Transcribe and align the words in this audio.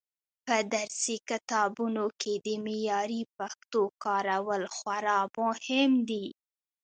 په 0.45 0.55
درسي 0.73 1.17
کتابونو 1.29 2.05
کې 2.21 2.33
د 2.45 2.47
معیاري 2.65 3.21
پښتو 3.37 3.81
کارول 4.03 4.63
خورا 4.75 5.19
مهم 5.37 5.91
دي. 6.09 6.27